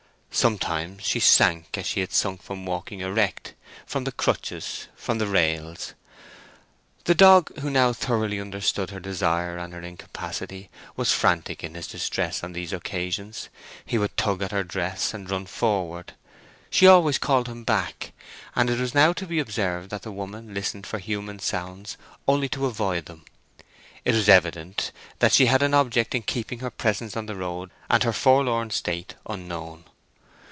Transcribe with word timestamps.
Sometimes 0.33 1.03
she 1.03 1.19
sank 1.19 1.77
as 1.77 1.85
she 1.85 1.99
had 1.99 2.13
sunk 2.13 2.41
from 2.41 2.65
walking 2.65 3.01
erect, 3.01 3.53
from 3.85 4.05
the 4.05 4.13
crutches, 4.13 4.87
from 4.95 5.17
the 5.17 5.27
rails. 5.27 5.93
The 7.03 7.13
dog, 7.13 7.55
who 7.59 7.69
now 7.69 7.91
thoroughly 7.91 8.39
understood 8.39 8.91
her 8.91 8.99
desire 9.01 9.57
and 9.57 9.73
her 9.73 9.81
incapacity, 9.81 10.69
was 10.95 11.11
frantic 11.11 11.65
in 11.65 11.73
his 11.75 11.85
distress 11.85 12.45
on 12.45 12.53
these 12.53 12.71
occasions; 12.71 13.49
he 13.85 13.97
would 13.97 14.15
tug 14.15 14.41
at 14.41 14.53
her 14.53 14.63
dress 14.63 15.13
and 15.13 15.29
run 15.29 15.47
forward. 15.47 16.13
She 16.69 16.87
always 16.87 17.17
called 17.17 17.47
him 17.49 17.65
back, 17.65 18.13
and 18.55 18.69
it 18.69 18.79
was 18.79 18.95
now 18.95 19.11
to 19.11 19.27
be 19.27 19.37
observed 19.37 19.89
that 19.89 20.03
the 20.03 20.13
woman 20.13 20.53
listened 20.53 20.87
for 20.87 20.99
human 20.99 21.39
sounds 21.39 21.97
only 22.25 22.47
to 22.49 22.67
avoid 22.67 23.05
them. 23.05 23.25
It 24.05 24.15
was 24.15 24.29
evident 24.29 24.93
that 25.19 25.33
she 25.33 25.47
had 25.47 25.61
an 25.61 25.73
object 25.73 26.15
in 26.15 26.21
keeping 26.23 26.59
her 26.59 26.71
presence 26.71 27.17
on 27.17 27.25
the 27.25 27.35
road 27.35 27.69
and 27.89 28.03
her 28.03 28.13
forlorn 28.13 28.69
state 28.69 29.15
unknown. 29.25 29.83